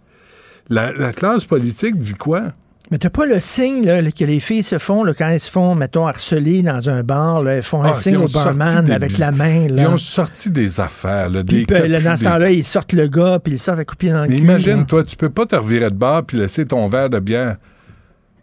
La 0.72 1.14
classe 1.14 1.46
politique 1.46 2.00
dit 2.00 2.16
quoi? 2.16 2.54
Mais 2.92 2.98
t'as 2.98 3.12
pas 3.12 3.28
le 3.28 3.40
signe 3.40 3.86
là, 3.86 4.02
que 4.12 4.24
les 4.26 4.40
filles 4.40 4.64
se 4.64 4.80
font 4.80 5.04
là, 5.04 5.14
quand 5.14 5.28
elles 5.28 5.40
se 5.40 5.52
font, 5.52 5.76
mettons, 5.76 6.08
harceler 6.08 6.64
dans 6.64 6.90
un 6.90 7.04
bar. 7.04 7.44
Là, 7.44 7.52
elles 7.58 7.64
font 7.64 7.84
un 7.84 7.92
Ah, 7.92 7.94
signe 7.94 8.18
au 8.18 8.28
barman 8.28 8.84
des 8.84 8.94
avec 8.94 9.18
la 9.20 9.32
main. 9.32 9.68
Ils 9.70 9.86
ont 9.86 9.98
sorti 9.98 10.50
des 10.50 10.80
affaires, 10.80 11.30
là, 11.30 11.44
Puis, 11.44 11.58
des 11.58 11.66
puis, 11.68 11.76
là, 11.76 11.82
copus, 11.88 12.04
dans 12.04 12.16
ce 12.16 12.20
des- 12.22 12.26
temps-là, 12.26 12.52
ils 12.52 12.64
sortent 12.64 12.94
le 12.94 13.08
gars, 13.08 13.40
puis 13.44 13.54
ils 13.54 13.60
sortent 13.60 13.78
à 13.80 13.86
couper 13.86 14.10
dans 14.10 14.24
le 14.24 14.30
Mais 14.30 14.38
cul. 14.38 14.42
imagine, 14.42 14.78
là. 14.80 14.84
toi, 14.86 15.04
tu 15.04 15.16
peux 15.16 15.30
pas 15.30 15.46
te 15.46 15.56
revirer 15.56 15.90
de 15.92 15.96
bar 15.96 16.24
puis 16.26 16.38
laisser 16.38 16.66
ton 16.66 16.88
verre 16.88 17.12
de 17.12 17.20
bière. 17.20 17.58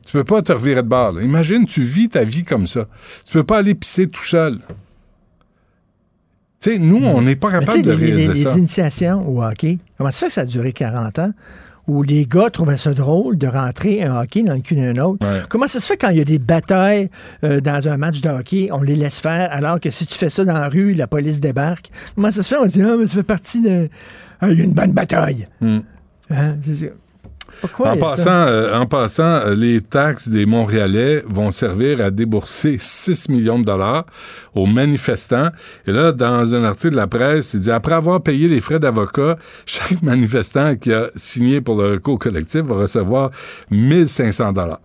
Tu 0.07 0.13
peux 0.13 0.23
pas 0.23 0.41
te 0.43 0.53
revirer 0.53 0.83
de 0.85 0.89
bar. 0.89 1.21
Imagine, 1.21 1.67
tu 1.67 1.83
vis 1.83 2.09
ta 2.09 2.23
vie 2.23 2.45
comme 2.45 2.69
ça. 2.69 2.87
Tu 3.27 3.33
peux 3.33 3.43
pas 3.43 3.59
aller 3.59 3.75
pisser 3.75 4.07
tout 4.07 4.23
seul. 4.23 4.59
Tu 6.61 6.71
sais, 6.71 6.79
nous, 6.79 7.05
on 7.05 7.21
n'est 7.23 7.35
pas 7.37 7.51
capable 7.51 7.83
de 7.83 7.91
les, 7.93 7.97
les- 7.97 8.07
réaliser 8.13 8.33
les 8.35 8.41
ça. 8.43 8.57
initiations 8.59 9.29
au 9.29 9.43
hockey, 9.43 9.79
comment 9.99 10.11
ça 10.13 10.21
fait 10.21 10.27
que 10.29 10.33
ça 10.35 10.41
a 10.43 10.45
duré 10.47 10.73
40 10.73 11.19
ans? 11.19 11.33
Où 11.89 12.03
les 12.03 12.27
gars 12.27 12.51
trouvaient 12.51 12.77
ça 12.77 12.95
drôle 12.95 13.39
de 13.39 13.47
rentrer 13.47 14.03
un 14.03 14.21
hockey 14.21 14.43
dans 14.43 14.55
le 14.55 14.61
cul 14.61 14.75
d'un 14.75 14.97
autre. 15.03 15.25
Ouais. 15.25 15.43
Comment 15.49 15.69
ça 15.69 15.79
se 15.79 15.87
fait 15.87 15.97
quand 15.97 16.09
il 16.09 16.19
y 16.19 16.21
a 16.21 16.25
des 16.25 16.39
batailles 16.39 17.11
euh, 17.45 17.61
dans 17.61 17.87
un 17.89 17.97
match 17.97 18.21
de 18.21 18.29
hockey, 18.29 18.69
on 18.73 18.83
les 18.83 18.97
laisse 18.97 19.21
faire, 19.21 19.49
alors 19.53 19.79
que 19.79 19.91
si 19.91 20.07
tu 20.07 20.15
fais 20.15 20.31
ça 20.31 20.45
dans 20.45 20.55
la 20.55 20.69
rue, 20.69 20.95
la 20.95 21.07
police 21.07 21.41
débarque? 21.41 21.91
Comment 22.15 22.31
ça 22.31 22.43
se 22.43 22.55
fait? 22.55 22.61
On 22.61 22.67
dit, 22.67 22.83
ah, 22.83 22.97
mais 22.99 23.07
ça 23.07 23.15
fait 23.15 23.23
partie 23.23 23.61
de. 23.63 23.89
Ah, 24.41 24.49
il 24.51 24.59
y 24.59 24.63
a 24.63 24.65
une 24.65 24.75
bonne 24.75 24.93
bataille. 24.93 25.47
Hmm. 25.61 25.79
Hein? 26.31 26.57
Pourquoi? 27.61 27.93
En 27.93 27.97
passant, 27.97 28.23
ça? 28.23 28.49
euh, 28.49 28.79
en 28.79 28.87
passant, 28.87 29.23
euh, 29.25 29.55
les 29.55 29.81
taxes 29.81 30.29
des 30.29 30.47
Montréalais 30.47 31.23
vont 31.29 31.51
servir 31.51 32.01
à 32.01 32.11
débourser 32.11 32.77
6 32.79 33.29
millions 33.29 33.59
de 33.59 33.65
dollars 33.65 34.07
aux 34.55 34.67
manifestants. 34.67 35.51
Et 35.87 35.93
là, 35.93 36.13
dans 36.13 36.55
un 36.55 36.65
article 36.65 36.93
de 36.93 36.97
la 36.97 37.07
presse, 37.07 37.55
il 37.55 37.61
dit 37.61 37.71
après 37.71 37.95
avoir 37.95 38.21
payé 38.23 38.49
les 38.49 38.61
frais 38.61 38.79
d'avocat, 38.79 39.37
chaque 39.67 40.03
manifestant 40.03 40.77
qui 40.77 40.93
a 40.93 41.09
signé 41.15 41.61
pour 41.61 41.81
le 41.81 41.93
recours 41.93 42.19
collectif 42.19 42.63
va 42.63 42.75
recevoir 42.75 43.31
1500 43.71 44.53
dollars. 44.53 44.81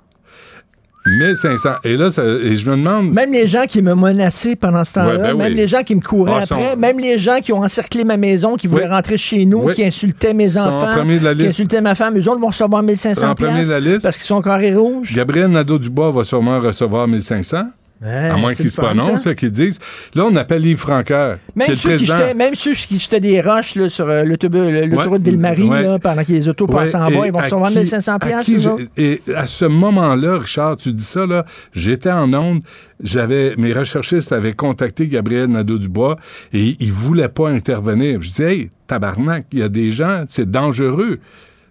1500. 1.06 1.70
Et 1.84 1.98
là, 1.98 2.10
ça- 2.10 2.24
et 2.24 2.56
je 2.56 2.70
me 2.70 2.76
demande. 2.76 3.12
Même 3.14 3.32
les 3.34 3.48
gens 3.48 3.66
qui 3.68 3.82
me 3.82 3.96
menaçaient 3.96 4.56
pendant 4.56 4.84
ce 4.84 4.94
temps-là, 4.94 5.12
Ouais, 5.16 5.18
ben 5.18 5.38
même 5.38 5.48
oui. 5.54 5.56
les 5.56 5.68
gens 5.68 5.82
qui 5.84 5.96
me 5.96 6.02
couraient 6.02 6.34
Ah, 6.36 6.42
après, 6.44 6.72
sont- 6.72 6.78
même 6.78 7.00
les 7.00 7.18
gens 7.18 7.40
qui 7.42 7.52
ont 7.54 7.64
encerclé 7.64 8.04
ma 8.04 8.18
maison, 8.18 8.56
qui 8.56 8.68
voulaient 8.68 8.84
Oui. 8.86 8.90
rentrer 8.90 9.18
chez 9.18 9.46
nous, 9.46 9.64
Oui. 9.64 9.74
qui 9.74 9.84
insultaient 9.84 10.34
mes 10.34 10.46
Sont 10.48 10.60
en 10.60 10.68
enfants, 10.68 10.94
premier 10.96 11.18
de 11.20 11.26
la 11.26 11.32
qui 11.32 11.38
liste. 11.40 11.50
insultaient 11.52 11.82
ma 11.82 11.96
femme, 11.96 12.18
eux 12.18 12.30
autres 12.30 12.40
vont 12.40 12.48
recevoir 12.48 12.84
1500 12.84 13.32
En 13.32 13.36
premier 13.36 13.64
de 13.66 13.72
la 13.72 13.80
liste. 13.80 14.04
parce 14.04 14.18
qu'ils 14.18 14.26
sont 14.28 14.42
carrés 14.42 14.76
rouges. 14.76 15.14
Gabriel 15.16 15.48
Nadeau-Dubois 15.50 16.12
va 16.12 16.24
sûrement 16.24 16.60
recevoir 16.60 17.08
1500. 17.08 17.64
À 18.04 18.38
moins 18.38 18.52
qu'ils 18.54 18.72
se 18.72 18.82
prononcent, 19.04 19.28
qu'ils 19.36 19.52
disent. 19.52 19.80
Là, 20.16 20.26
on 20.26 20.36
appelle 20.36 20.66
Yves 20.66 20.78
Franqueur. 20.78 21.38
Même 21.56 21.68
ceux, 21.76 21.90
qui 21.98 22.06
jetaient, 22.06 22.34
même 22.34 22.56
ceux 22.56 22.74
qui 22.74 22.98
jetaient 22.98 23.20
des 23.20 23.42
roches 23.42 23.76
là, 23.76 23.90
sur 23.90 24.10
euh, 24.10 24.24
l'autoroute 24.24 25.22
Ouais. 25.70 25.84
Là, 25.84 26.00
pendant 26.00 26.24
que 26.24 26.32
les 26.32 26.50
autos 26.50 26.66
passent 26.68 26.96
en 26.96 27.12
bas, 27.12 27.28
ils 27.28 27.32
vont 27.32 27.40
recevoir 27.40 27.70
qui- 27.70 27.78
1500 27.78 28.14
à 28.16 28.20
piastres. 28.20 28.52
Et 28.98 29.22
à 29.36 29.46
ce 29.46 29.66
moment-là, 29.66 30.40
Richard, 30.40 30.78
tu 30.78 30.94
dis 30.94 31.04
ça, 31.04 31.26
là, 31.28 31.46
j'étais 31.74 32.12
en 32.12 32.34
onde, 32.34 32.62
j'avais, 33.04 33.56
mes 33.58 33.74
recherchistes 33.74 34.32
avaient 34.32 34.54
contacté 34.54 35.08
Gabriel 35.08 35.48
Nadeau-Dubois 35.48 36.18
et 36.54 36.76
il 36.80 36.92
voulait 36.92 37.30
pas 37.30 37.50
intervenir. 37.50 38.22
Je 38.22 38.32
dis, 38.32 38.44
hey, 38.44 38.70
tabarnak, 38.88 39.46
il 39.52 39.60
y 39.60 39.64
a 39.64 39.70
des 39.70 39.92
gens, 39.92 40.24
c'est 40.28 40.50
dangereux. 40.50 41.20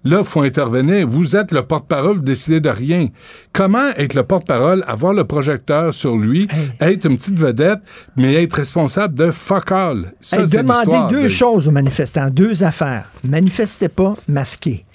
Là, 0.03 0.21
il 0.21 0.25
faut 0.25 0.41
intervenir. 0.41 1.07
Vous 1.07 1.37
êtes 1.37 1.53
le 1.53 1.63
porte-parole, 1.63 2.17
vous 2.17 2.23
décidez 2.23 2.61
de 2.61 2.71
rien. 2.71 3.09
Comment 3.53 3.91
être 3.99 4.15
le 4.15 4.23
porte-parole, 4.23 4.83
avoir 4.87 5.13
le 5.13 5.25
projecteur 5.25 5.93
sur 5.93 6.17
lui, 6.17 6.49
être 6.81 7.05
une 7.05 7.19
petite 7.19 7.39
vedette, 7.39 7.81
mais 8.17 8.43
être 8.43 8.55
responsable 8.55 9.13
de 9.15 9.31
fuck 9.31 9.71
all? 9.73 10.13
Ça, 10.23 10.41
Hey, 10.41 10.49
demandez 10.49 10.97
deux 11.11 11.25
de- 11.25 11.29
choses 11.29 11.69
aux 11.69 11.73
manifestants, 11.73 12.31
deux 12.31 12.65
affaires. 12.65 13.05
Manifestez 13.25 13.89
pas 13.91 14.15
masqué. 14.27 14.87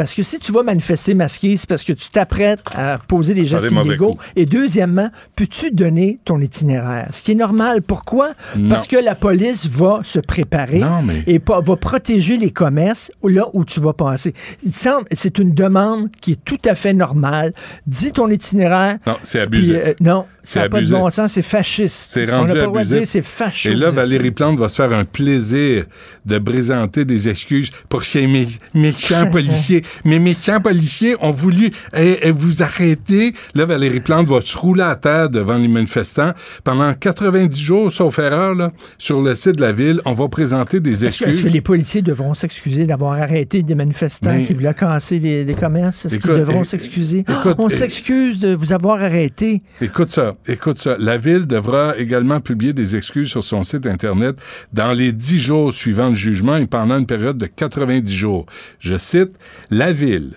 Parce 0.00 0.14
que 0.14 0.22
si 0.22 0.38
tu 0.38 0.50
vas 0.50 0.62
manifester 0.62 1.12
masqué, 1.12 1.58
c'est 1.58 1.68
parce 1.68 1.84
que 1.84 1.92
tu 1.92 2.08
t'apprêtes 2.08 2.62
à 2.74 2.96
poser 2.96 3.34
des 3.34 3.44
gestes 3.44 3.70
illégaux. 3.70 4.16
Et 4.34 4.46
deuxièmement, 4.46 5.10
peux-tu 5.36 5.72
donner 5.72 6.18
ton 6.24 6.40
itinéraire? 6.40 7.08
Ce 7.12 7.20
qui 7.20 7.32
est 7.32 7.34
normal. 7.34 7.82
Pourquoi? 7.82 8.30
Non. 8.56 8.70
Parce 8.70 8.86
que 8.86 8.96
la 8.96 9.14
police 9.14 9.66
va 9.66 10.00
se 10.02 10.18
préparer 10.18 10.78
Non, 10.78 11.02
mais- 11.02 11.22
et 11.26 11.38
va 11.46 11.76
protéger 11.76 12.38
les 12.38 12.50
commerces 12.50 13.12
là 13.22 13.44
où 13.52 13.66
tu 13.66 13.78
vas 13.78 13.92
passer. 13.92 14.32
Il 14.64 14.72
semble, 14.72 15.04
c'est 15.12 15.38
une 15.38 15.52
demande 15.52 16.08
qui 16.22 16.32
est 16.32 16.44
tout 16.46 16.56
à 16.64 16.74
fait 16.74 16.94
normale. 16.94 17.52
Dis 17.86 18.12
ton 18.12 18.30
itinéraire. 18.30 18.96
Non, 19.06 19.18
c'est 19.22 19.46
puis, 19.48 19.58
abusif. 19.58 19.76
euh, 19.84 19.92
non, 20.00 20.24
C'est 20.42 20.54
ça 20.54 20.60
n'a 20.60 20.68
pas 20.70 20.80
de 20.80 20.88
bon 20.88 21.10
sens, 21.10 21.32
c'est 21.32 21.42
fasciste. 21.42 22.06
C'est 22.08 22.26
On 22.32 22.38
rendu 22.38 22.48
n'a 22.48 22.54
pas 22.54 22.60
le 22.60 22.66
droit 22.68 22.78
de 22.80 22.86
abusif. 22.86 22.98
dire 23.00 23.06
c'est 23.06 23.22
fasciste. 23.22 23.66
Et 23.66 23.74
là, 23.74 23.90
Valérie 23.90 24.30
Plante 24.30 24.56
va 24.58 24.70
se 24.70 24.76
faire 24.76 24.94
un 24.94 25.04
plaisir 25.04 25.84
de 26.24 26.38
présenter 26.38 27.04
des 27.04 27.28
excuses 27.28 27.70
pour 27.90 28.02
ces 28.02 28.26
mé- 28.26 28.58
méchants 28.72 29.26
policiers. 29.30 29.82
Mes 30.04 30.18
méchants 30.18 30.60
policiers 30.60 31.16
ont 31.20 31.30
voulu 31.30 31.70
eh, 31.96 32.18
eh, 32.22 32.30
vous 32.30 32.62
arrêter. 32.62 33.34
Là, 33.54 33.66
Valérie 33.66 34.00
Plante 34.00 34.28
va 34.28 34.40
se 34.40 34.56
rouler 34.56 34.82
à 34.82 34.96
terre 34.96 35.30
devant 35.30 35.56
les 35.56 35.68
manifestants. 35.68 36.32
Pendant 36.64 36.92
90 36.94 37.58
jours, 37.60 37.92
sauf 37.92 38.18
erreur, 38.18 38.54
là, 38.54 38.72
sur 38.98 39.22
le 39.22 39.34
site 39.34 39.56
de 39.56 39.60
la 39.62 39.72
ville, 39.72 40.00
on 40.04 40.12
va 40.12 40.28
présenter 40.28 40.80
des 40.80 41.04
Est-ce 41.04 41.18
que, 41.18 41.24
excuses. 41.24 41.38
est-ce 41.40 41.42
que 41.48 41.52
les 41.52 41.60
policiers 41.60 42.02
devront 42.02 42.34
s'excuser 42.34 42.86
d'avoir 42.86 43.12
arrêté 43.20 43.62
des 43.62 43.74
manifestants 43.74 44.32
Mais- 44.34 44.44
qui 44.44 44.52
voulaient 44.54 44.74
casser 44.74 45.18
les, 45.18 45.44
les 45.44 45.54
commerces? 45.54 46.04
Est-ce 46.06 46.18
qu'ils 46.18 46.30
devront 46.30 46.64
s'excuser? 46.64 47.24
On 47.58 47.68
s'excuse 47.70 48.40
de 48.40 48.54
vous 48.54 48.72
avoir 48.72 49.02
arrêté. 49.02 49.62
Écoute 49.80 50.10
ça, 50.10 50.34
écoute 50.46 50.78
ça. 50.78 50.96
La 50.98 51.16
Ville 51.18 51.46
devra 51.46 51.96
également 51.98 52.40
publier 52.40 52.72
des 52.72 52.96
excuses 52.96 53.28
sur 53.28 53.44
son 53.44 53.62
site 53.64 53.86
Internet 53.86 54.36
dans 54.72 54.92
les 54.92 55.12
10 55.12 55.38
jours 55.38 55.72
suivant 55.72 56.08
le 56.08 56.14
jugement 56.14 56.56
et 56.56 56.66
pendant 56.66 56.98
une 56.98 57.06
période 57.06 57.38
de 57.38 57.46
90 57.46 58.14
jours. 58.14 58.46
Je 58.78 58.96
cite, 58.96 59.30
La 59.72 59.92
Ville 59.92 60.32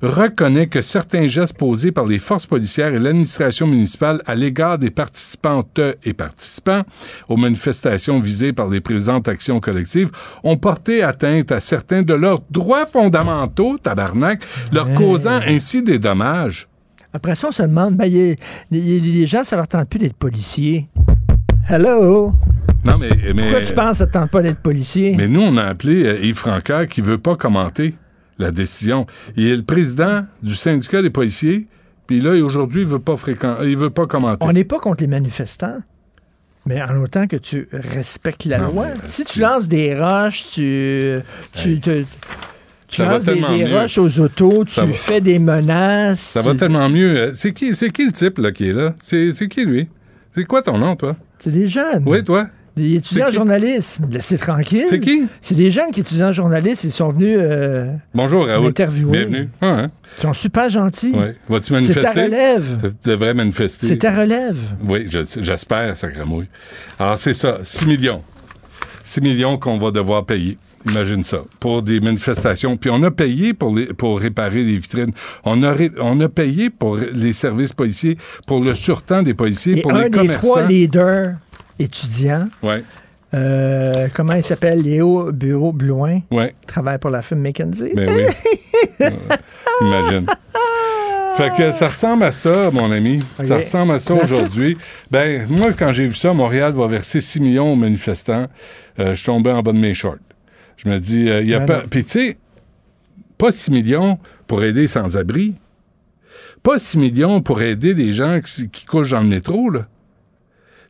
reconnaît 0.00 0.68
que 0.68 0.80
certains 0.80 1.26
gestes 1.26 1.58
posés 1.58 1.90
par 1.90 2.06
les 2.06 2.20
forces 2.20 2.46
policières 2.46 2.94
et 2.94 3.00
l'administration 3.00 3.66
municipale 3.66 4.22
à 4.26 4.36
l'égard 4.36 4.78
des 4.78 4.90
participantes 4.90 5.80
et 6.04 6.12
participants 6.12 6.82
aux 7.28 7.36
manifestations 7.36 8.20
visées 8.20 8.52
par 8.52 8.68
les 8.68 8.80
présentes 8.80 9.26
actions 9.26 9.58
collectives 9.58 10.12
ont 10.44 10.56
porté 10.56 11.02
atteinte 11.02 11.50
à 11.50 11.58
certains 11.58 12.02
de 12.02 12.14
leurs 12.14 12.42
droits 12.50 12.86
fondamentaux, 12.86 13.76
tabarnak, 13.76 14.40
leur 14.70 14.94
causant 14.94 15.40
ainsi 15.44 15.82
des 15.82 15.98
dommages. 15.98 16.68
Après 17.12 17.34
ça, 17.34 17.48
on 17.48 17.52
se 17.52 17.62
demande, 17.62 17.96
ben, 17.96 18.06
y 18.06 18.36
y 18.70 19.00
les 19.00 19.26
gens, 19.26 19.42
ça 19.42 19.56
leur 19.56 19.66
tente 19.66 19.88
plus 19.88 19.98
d'être 19.98 20.14
policiers. 20.14 20.86
Hello? 21.68 22.32
Non, 22.84 22.98
mais, 22.98 23.08
mais 23.34 23.42
Pourquoi 23.42 23.62
tu 23.62 23.74
penses 23.74 23.90
que 23.92 23.96
ça 23.96 24.06
te 24.06 24.12
tente 24.12 24.30
pas 24.30 24.42
d'être 24.42 24.60
policier? 24.60 25.14
Mais 25.16 25.26
nous, 25.26 25.40
on 25.40 25.56
a 25.56 25.64
appelé 25.64 26.04
euh, 26.04 26.20
Yves 26.20 26.36
Francaire 26.36 26.86
qui 26.86 27.00
veut 27.00 27.18
pas 27.18 27.34
commenter 27.34 27.94
la 28.38 28.50
décision. 28.50 29.06
Il 29.36 29.46
est 29.48 29.56
le 29.56 29.62
président 29.62 30.24
du 30.42 30.54
syndicat 30.54 31.02
des 31.02 31.10
policiers, 31.10 31.66
puis 32.06 32.20
là, 32.20 32.32
aujourd'hui, 32.44 32.82
il 32.82 32.86
veut 32.88 32.98
pas 32.98 33.16
fréquent... 33.16 33.56
il 33.62 33.76
veut 33.76 33.90
pas 33.90 34.06
commenter. 34.06 34.46
On 34.46 34.52
n'est 34.52 34.64
pas 34.64 34.78
contre 34.78 35.02
les 35.02 35.08
manifestants, 35.08 35.78
mais 36.66 36.80
en 36.82 37.02
autant 37.02 37.26
que 37.26 37.36
tu 37.36 37.68
respectes 37.72 38.44
la 38.44 38.58
Non, 38.58 38.72
loi. 38.72 38.86
Si 39.06 39.24
tu 39.24 39.40
lances 39.40 39.68
des 39.68 39.94
roches, 39.98 40.44
tu, 40.54 41.00
tu, 41.54 41.68
Hey. 41.70 41.80
te- 41.80 42.04
tu 42.88 43.02
Ça 43.02 43.04
lances 43.10 43.24
des, 43.24 43.64
roches 43.66 43.98
aux 43.98 44.20
autos, 44.20 44.64
tu 44.64 44.80
va- 44.80 44.86
fais 44.92 45.20
des 45.20 45.38
menaces. 45.40 46.20
Ça 46.20 46.42
tu- 46.42 46.48
va 46.48 46.54
tellement 46.54 46.88
mieux. 46.88 47.16
Euh, 47.18 47.30
C'est 47.34 47.52
qui, 47.52 47.74
c'est 47.74 47.90
qui 47.90 48.06
le 48.06 48.12
type 48.12 48.38
là, 48.38 48.52
qui 48.52 48.68
est 48.68 48.72
là? 48.72 48.94
C'est 49.00 49.32
qui, 49.48 49.64
lui? 49.64 49.88
C'est 50.30 50.44
quoi 50.44 50.62
ton 50.62 50.78
nom, 50.78 50.94
toi? 50.94 51.16
C'est 51.40 51.50
des 51.50 51.66
jeunes. 51.66 52.02
Oui, 52.06 52.22
toi? 52.22 52.46
Des 52.76 52.96
étudiants 52.96 53.24
C'est 53.26 53.30
qui? 53.30 53.36
journalistes. 53.36 54.00
Laissez 54.10 54.36
tranquille. 54.36 54.84
C'est 54.86 55.00
qui? 55.00 55.22
C'est 55.40 55.54
des 55.54 55.70
jeunes 55.70 55.90
qui 55.92 56.00
étudiants 56.00 56.30
journalistes. 56.32 56.84
Ils 56.84 56.92
sont 56.92 57.08
venus 57.08 57.38
euh, 57.40 57.90
Bonjour, 58.14 58.46
Raoul. 58.46 58.66
m'interviewer. 58.66 59.24
Bienvenue. 59.24 59.48
Ah, 59.62 59.66
hein? 59.66 59.86
Ils 60.18 60.22
sont 60.22 60.32
super 60.34 60.68
gentils. 60.68 61.12
Ouais. 61.12 61.34
Vas-tu 61.48 61.66
C'est 61.80 61.94
ta 61.94 62.02
manifester? 62.12 62.22
relève. 62.24 62.76
Tu 63.02 63.08
devrais 63.10 63.32
manifester. 63.34 63.86
C'est 63.86 63.96
ta 63.96 64.10
relève. 64.14 64.58
Oui, 64.86 65.06
je- 65.08 65.40
j'espère, 65.40 65.96
sacramouille. 65.96 66.48
Alors, 66.98 67.16
c'est 67.18 67.32
ça, 67.34 67.58
6 67.62 67.86
millions. 67.86 68.20
6 69.04 69.22
millions 69.22 69.56
qu'on 69.56 69.78
va 69.78 69.90
devoir 69.90 70.26
payer. 70.26 70.58
Imagine 70.88 71.24
ça, 71.24 71.38
pour 71.58 71.82
des 71.82 71.98
manifestations. 71.98 72.76
Puis 72.76 72.90
on 72.90 73.02
a 73.02 73.10
payé 73.10 73.54
pour, 73.54 73.74
les, 73.74 73.86
pour 73.86 74.20
réparer 74.20 74.62
les 74.62 74.76
vitrines. 74.78 75.12
On 75.44 75.62
a, 75.64 75.72
ré- 75.72 75.90
on 76.00 76.20
a 76.20 76.28
payé 76.28 76.70
pour 76.70 76.96
les 76.96 77.32
services 77.32 77.72
policiers, 77.72 78.16
pour 78.46 78.62
le 78.62 78.72
surtemps 78.74 79.22
des 79.22 79.34
policiers, 79.34 79.78
Et 79.78 79.82
pour 79.82 79.92
un 79.94 80.02
les 80.04 80.10
des 80.10 80.18
commerçants. 80.18 80.46
trois 80.46 80.62
leaders 80.66 81.34
étudiants, 81.78 82.46
Ouais, 82.62 82.82
euh, 83.34 84.08
comment 84.14 84.34
il 84.34 84.42
s'appelle? 84.42 84.80
Léo 84.82 85.30
Bureau 85.32 85.72
Blouin, 85.72 86.20
ouais, 86.30 86.54
travaille 86.66 86.98
pour 86.98 87.10
la 87.10 87.22
firme 87.22 87.40
McKenzie. 87.40 87.92
ben 87.94 88.08
oui. 88.08 89.06
Imagine. 89.80 90.26
Fait 91.36 91.52
que 91.54 91.70
ça 91.70 91.88
ressemble 91.88 92.24
à 92.24 92.32
ça, 92.32 92.70
mon 92.70 92.90
ami. 92.90 93.20
Ça 93.44 93.58
ressemble 93.58 93.92
à 93.92 93.98
ça 93.98 94.14
aujourd'hui. 94.14 94.78
Ben, 95.10 95.46
moi, 95.50 95.72
quand 95.74 95.92
j'ai 95.92 96.06
vu 96.06 96.14
ça, 96.14 96.32
Montréal 96.32 96.72
va 96.72 96.86
verser 96.86 97.20
6 97.20 97.40
millions 97.40 97.72
aux 97.72 97.76
manifestants. 97.76 98.46
Euh, 98.98 99.10
je 99.10 99.14
suis 99.16 99.26
tombé 99.26 99.50
en 99.50 99.62
bas 99.62 99.72
de 99.72 99.78
mes 99.78 99.92
shorts. 99.92 100.16
Je 100.78 100.88
me 100.88 100.98
dis, 100.98 101.28
euh, 101.28 101.42
il 101.42 101.48
y 101.48 101.54
a 101.54 101.58
Ben 101.58 101.66
pas. 101.66 101.82
Puis, 101.90 102.04
tu 102.04 102.10
sais, 102.10 102.38
pas 103.36 103.52
6 103.52 103.70
millions 103.70 104.18
pour 104.46 104.64
aider 104.64 104.82
les 104.82 104.86
sans-abri. 104.88 105.54
Pas 106.62 106.78
6 106.78 106.96
millions 106.96 107.42
pour 107.42 107.60
aider 107.60 107.92
les 107.92 108.14
gens 108.14 108.40
qui, 108.40 108.70
qui 108.70 108.86
couchent 108.86 109.10
dans 109.10 109.20
le 109.20 109.28
métro, 109.28 109.68
là. 109.68 109.86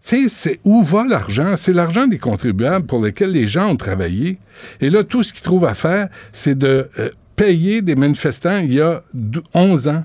Tu 0.07 0.29
sais, 0.29 0.29
c'est 0.29 0.59
où 0.65 0.83
va 0.85 1.05
l'argent? 1.05 1.57
C'est 1.57 1.73
l'argent 1.73 2.07
des 2.07 2.19
contribuables 2.19 2.87
pour 2.87 3.05
lesquels 3.05 3.33
les 3.33 3.47
gens 3.49 3.71
ont 3.71 3.77
travaillé. 3.77 4.39
Et 4.81 4.89
là, 4.89 5.03
tout 5.03 5.23
ce 5.25 5.33
qu'ils 5.33 5.43
trouvent 5.43 5.65
à 5.65 5.75
faire, 5.75 6.09
c'est 6.33 6.57
de 6.57 6.89
euh, 6.99 7.11
payer 7.35 7.83
des 7.83 7.97
manifestants 7.97 8.59
il 8.59 8.75
y 8.75 8.81
a 8.81 9.03
dou- 9.13 9.43
11 9.53 9.89
ans. 9.89 10.05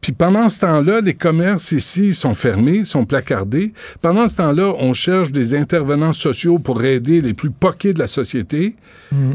Puis 0.00 0.12
pendant 0.12 0.48
ce 0.48 0.60
temps-là, 0.60 1.00
les 1.02 1.14
commerces 1.14 1.72
ici 1.72 2.14
sont 2.14 2.34
fermés, 2.34 2.84
sont 2.84 3.04
placardés. 3.04 3.72
Pendant 4.00 4.26
ce 4.28 4.36
temps-là, 4.38 4.72
on 4.78 4.94
cherche 4.94 5.30
des 5.30 5.54
intervenants 5.54 6.14
sociaux 6.14 6.58
pour 6.58 6.82
aider 6.82 7.20
les 7.20 7.34
plus 7.34 7.50
poqués 7.50 7.92
de 7.92 7.98
la 7.98 8.06
société. 8.08 8.74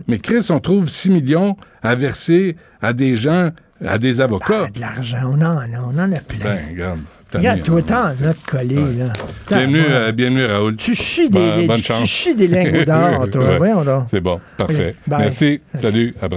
Mais 0.07 0.17
Chris, 0.17 0.47
on 0.49 0.59
trouve 0.59 0.89
6 0.89 1.11
millions 1.11 1.55
à 1.83 1.93
verser 1.95 2.55
à 2.81 2.93
des 2.93 3.15
gens, 3.15 3.51
à 3.85 3.97
des 3.99 4.21
avocats. 4.21 4.65
Ah, 4.65 4.71
de 4.71 4.79
l'argent, 4.81 5.31
on 5.33 5.41
en 5.41 5.57
a, 5.59 5.67
on 5.93 5.99
en 5.99 6.11
a 6.11 6.19
plein. 6.19 6.39
Ben, 6.43 6.59
regarde. 6.71 6.99
Regarde, 7.37 7.63
toi, 7.63 7.81
t'en 7.81 8.05
as 8.05 8.33
collé, 8.47 8.75
là. 8.75 9.05
Bienvenue, 9.49 9.83
T'en- 9.83 9.91
euh, 9.91 10.11
bienvenue, 10.11 10.45
Raoul. 10.45 10.75
Tu 10.77 10.95
chies 10.95 11.29
des, 11.29 11.65
bonne 11.67 11.77
tu 11.77 11.83
chance. 11.83 12.07
chies 12.09 12.35
des 12.35 12.47
lingots 12.47 12.83
d'or, 12.85 13.27
toi. 13.31 13.43
Ouais. 13.49 13.57
Voyons 13.57 13.83
donc. 13.83 14.03
C'est 14.09 14.21
bon, 14.21 14.39
parfait. 14.57 14.95
Merci. 15.07 15.61
Salut. 15.79 16.13
À. 16.21 16.27